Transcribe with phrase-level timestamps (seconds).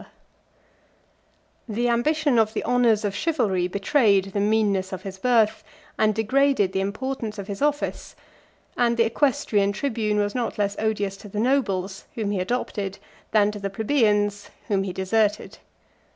[1.77, 5.63] ]The ambition of the honors of chivalry 36 betrayed the meanness of his birth,
[5.95, 8.15] and degraded the importance of his office;
[8.75, 12.97] and the equestrian tribune was not less odious to the nobles, whom he adopted,
[13.29, 15.59] than to the plebeians, whom he deserted.